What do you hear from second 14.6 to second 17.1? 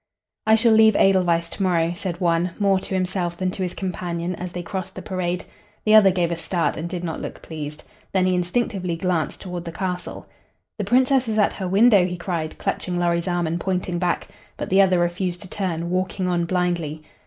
the other refused to turn, walking on blindly.